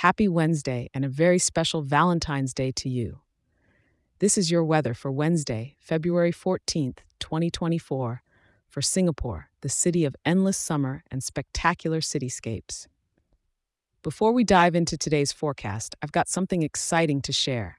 Happy 0.00 0.28
Wednesday 0.28 0.88
and 0.94 1.04
a 1.04 1.10
very 1.10 1.38
special 1.38 1.82
Valentine's 1.82 2.54
Day 2.54 2.72
to 2.72 2.88
you. 2.88 3.18
This 4.18 4.38
is 4.38 4.50
your 4.50 4.64
weather 4.64 4.94
for 4.94 5.12
Wednesday, 5.12 5.76
February 5.78 6.32
14th, 6.32 7.00
2024, 7.18 8.22
for 8.66 8.80
Singapore, 8.80 9.50
the 9.60 9.68
city 9.68 10.06
of 10.06 10.16
endless 10.24 10.56
summer 10.56 11.04
and 11.10 11.22
spectacular 11.22 12.00
cityscapes. 12.00 12.86
Before 14.02 14.32
we 14.32 14.42
dive 14.42 14.74
into 14.74 14.96
today's 14.96 15.32
forecast, 15.32 15.94
I've 16.00 16.12
got 16.12 16.30
something 16.30 16.62
exciting 16.62 17.20
to 17.20 17.32
share. 17.34 17.78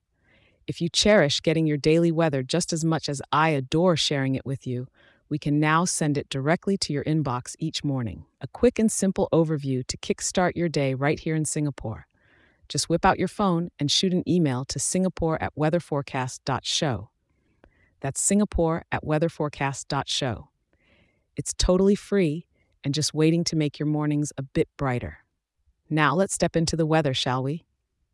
If 0.68 0.80
you 0.80 0.90
cherish 0.90 1.42
getting 1.42 1.66
your 1.66 1.78
daily 1.78 2.12
weather 2.12 2.44
just 2.44 2.72
as 2.72 2.86
much 2.86 3.10
as 3.10 3.24
I 3.32 3.50
adore 3.50 3.98
sharing 3.98 4.36
it 4.36 4.46
with 4.46 4.68
you, 4.68 4.86
we 5.28 5.40
can 5.40 5.60
now 5.60 5.86
send 5.86 6.20
it 6.20 6.30
directly 6.30 6.78
to 6.78 6.94
your 6.94 7.04
inbox 7.06 7.56
each 7.58 7.84
morning. 7.84 8.26
A 8.42 8.48
quick 8.48 8.78
and 8.78 8.92
simple 8.92 9.28
overview 9.34 9.84
to 9.88 9.98
kickstart 9.98 10.56
your 10.56 10.70
day 10.70 10.94
right 10.94 11.20
here 11.20 11.34
in 11.34 11.46
Singapore. 11.46 12.06
Just 12.72 12.88
whip 12.88 13.04
out 13.04 13.20
your 13.20 13.28
phone 13.28 13.70
and 13.80 13.92
shoot 13.92 14.14
an 14.14 14.24
email 14.25 14.64
to 14.64 14.79
singapore 14.79 15.38
at 15.43 15.54
weatherforecast.show. 15.57 17.10
That's 18.00 18.21
singapore 18.21 18.86
at 18.89 19.04
weatherforecast.show. 19.04 20.48
It's 21.36 21.54
totally 21.57 21.96
free 21.96 22.48
and 22.82 22.93
just 22.93 23.14
waiting 23.14 23.43
to 23.43 23.57
make 23.57 23.78
your 23.78 23.88
mornings 23.88 24.32
a 24.38 24.42
bit 24.42 24.70
brighter. 24.78 25.18
Now 25.89 26.15
let's 26.15 26.34
step 26.34 26.56
into 26.56 26.78
the 26.78 26.86
weather, 26.86 27.14
shall 27.14 27.43
we? 27.43 27.65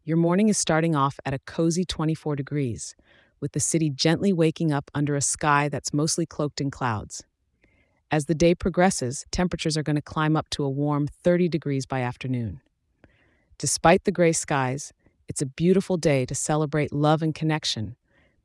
Your 0.04 0.18
morning 0.18 0.50
is 0.50 0.58
starting 0.58 0.96
off 0.96 1.20
at 1.24 1.36
a 1.36 1.40
cozy 1.46 1.86
24 1.86 2.36
degrees, 2.36 2.96
with 3.40 3.52
the 3.52 3.60
city 3.60 3.92
gently 3.92 4.34
waking 4.34 4.72
up 4.72 4.90
under 4.96 5.16
a 5.16 5.22
sky 5.22 5.70
that's 5.70 5.94
mostly 5.94 6.26
cloaked 6.26 6.60
in 6.60 6.72
clouds. 6.72 7.24
As 8.10 8.26
the 8.26 8.34
day 8.34 8.56
progresses, 8.56 9.28
temperatures 9.30 9.78
are 9.78 9.84
going 9.84 9.98
to 9.98 10.02
climb 10.02 10.36
up 10.36 10.50
to 10.50 10.64
a 10.64 10.70
warm 10.70 11.08
30 11.08 11.48
degrees 11.48 11.86
by 11.86 12.02
afternoon. 12.02 12.62
Despite 13.60 14.04
the 14.04 14.12
gray 14.12 14.34
skies, 14.34 14.94
it's 15.28 15.42
a 15.42 15.48
beautiful 15.48 15.98
day 15.98 16.28
to 16.28 16.36
celebrate 16.36 16.94
love 16.94 17.24
and 17.24 17.34
connection, 17.34 17.96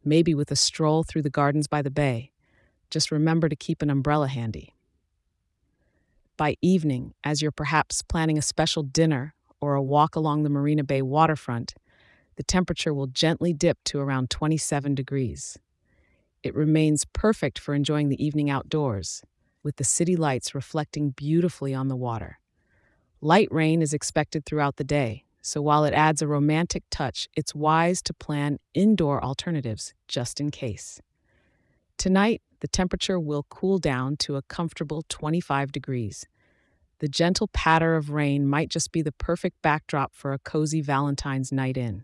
maybe 0.02 0.34
with 0.34 0.50
a 0.50 0.56
stroll 0.56 1.02
through 1.02 1.20
the 1.20 1.28
gardens 1.28 1.68
by 1.68 1.82
the 1.82 1.90
bay. 1.90 2.32
Just 2.90 3.10
remember 3.10 3.50
to 3.50 3.56
keep 3.56 3.82
an 3.82 3.90
umbrella 3.90 4.28
handy. 4.28 4.74
By 6.38 6.56
evening, 6.62 7.12
as 7.22 7.42
you're 7.42 7.52
perhaps 7.52 8.00
planning 8.00 8.38
a 8.38 8.42
special 8.42 8.82
dinner 8.82 9.34
or 9.60 9.74
a 9.74 9.82
walk 9.82 10.16
along 10.16 10.44
the 10.44 10.50
Marina 10.50 10.82
Bay 10.82 11.02
waterfront, 11.02 11.74
the 12.36 12.42
temperature 12.42 12.94
will 12.94 13.06
gently 13.06 13.52
dip 13.52 13.84
to 13.84 14.00
around 14.00 14.30
27 14.30 14.94
degrees. 14.94 15.58
It 16.42 16.54
remains 16.54 17.04
perfect 17.04 17.58
for 17.58 17.74
enjoying 17.74 18.08
the 18.08 18.24
evening 18.24 18.48
outdoors, 18.48 19.22
with 19.62 19.76
the 19.76 19.84
city 19.84 20.16
lights 20.16 20.54
reflecting 20.54 21.10
beautifully 21.10 21.74
on 21.74 21.88
the 21.88 21.96
water. 21.96 22.38
Light 23.24 23.46
rain 23.52 23.82
is 23.82 23.94
expected 23.94 24.44
throughout 24.44 24.78
the 24.78 24.82
day, 24.82 25.22
so 25.40 25.62
while 25.62 25.84
it 25.84 25.94
adds 25.94 26.22
a 26.22 26.26
romantic 26.26 26.82
touch, 26.90 27.28
it's 27.36 27.54
wise 27.54 28.02
to 28.02 28.12
plan 28.12 28.58
indoor 28.74 29.22
alternatives 29.22 29.94
just 30.08 30.40
in 30.40 30.50
case. 30.50 31.00
Tonight, 31.96 32.42
the 32.58 32.66
temperature 32.66 33.20
will 33.20 33.46
cool 33.48 33.78
down 33.78 34.16
to 34.16 34.34
a 34.34 34.42
comfortable 34.42 35.04
25 35.08 35.70
degrees. 35.70 36.26
The 36.98 37.06
gentle 37.06 37.46
patter 37.46 37.94
of 37.94 38.10
rain 38.10 38.44
might 38.44 38.70
just 38.70 38.90
be 38.90 39.02
the 39.02 39.12
perfect 39.12 39.62
backdrop 39.62 40.12
for 40.12 40.32
a 40.32 40.40
cozy 40.40 40.80
Valentine's 40.80 41.52
night 41.52 41.76
in. 41.76 42.02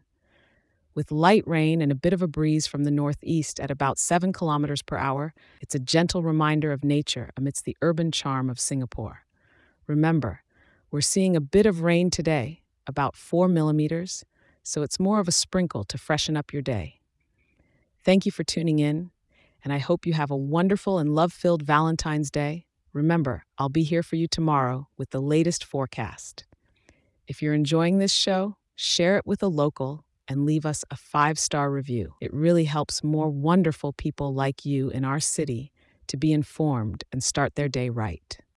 With 0.94 1.10
light 1.10 1.42
rain 1.48 1.82
and 1.82 1.90
a 1.90 1.96
bit 1.96 2.12
of 2.12 2.22
a 2.22 2.28
breeze 2.28 2.68
from 2.68 2.84
the 2.84 2.92
northeast 2.92 3.58
at 3.58 3.72
about 3.72 3.98
7 3.98 4.32
kilometers 4.32 4.82
per 4.82 4.96
hour, 4.96 5.34
it's 5.60 5.74
a 5.74 5.80
gentle 5.80 6.22
reminder 6.22 6.70
of 6.70 6.84
nature 6.84 7.32
amidst 7.36 7.64
the 7.64 7.76
urban 7.82 8.12
charm 8.12 8.48
of 8.48 8.60
Singapore. 8.60 9.24
Remember, 9.88 10.42
we're 10.90 11.00
seeing 11.00 11.36
a 11.36 11.40
bit 11.40 11.66
of 11.66 11.82
rain 11.82 12.10
today, 12.10 12.62
about 12.86 13.16
4 13.16 13.48
millimeters, 13.48 14.24
so 14.62 14.82
it's 14.82 14.98
more 14.98 15.20
of 15.20 15.28
a 15.28 15.32
sprinkle 15.32 15.84
to 15.84 15.98
freshen 15.98 16.36
up 16.36 16.52
your 16.52 16.62
day. 16.62 17.00
Thank 18.04 18.24
you 18.24 18.32
for 18.32 18.44
tuning 18.44 18.78
in, 18.78 19.10
and 19.62 19.72
I 19.72 19.78
hope 19.78 20.06
you 20.06 20.14
have 20.14 20.30
a 20.30 20.36
wonderful 20.36 20.98
and 20.98 21.14
love 21.14 21.32
filled 21.32 21.62
Valentine's 21.62 22.30
Day. 22.30 22.66
Remember, 22.92 23.44
I'll 23.58 23.68
be 23.68 23.82
here 23.82 24.02
for 24.02 24.16
you 24.16 24.26
tomorrow 24.26 24.88
with 24.96 25.10
the 25.10 25.20
latest 25.20 25.64
forecast. 25.64 26.44
If 27.26 27.42
you're 27.42 27.54
enjoying 27.54 27.98
this 27.98 28.12
show, 28.12 28.56
share 28.74 29.18
it 29.18 29.26
with 29.26 29.42
a 29.42 29.48
local 29.48 30.04
and 30.26 30.46
leave 30.46 30.64
us 30.64 30.84
a 30.90 30.96
five 30.96 31.38
star 31.38 31.70
review. 31.70 32.14
It 32.20 32.32
really 32.32 32.64
helps 32.64 33.04
more 33.04 33.28
wonderful 33.28 33.92
people 33.92 34.32
like 34.32 34.64
you 34.64 34.88
in 34.88 35.04
our 35.04 35.20
city 35.20 35.72
to 36.06 36.16
be 36.16 36.32
informed 36.32 37.04
and 37.12 37.22
start 37.22 37.54
their 37.54 37.68
day 37.68 37.90
right. 37.90 38.38